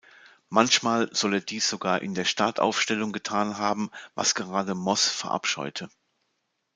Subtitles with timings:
[0.49, 5.91] Manchmal soll er dies sogar in der Startaufstellung getan haben, was gerade Moss verabscheute.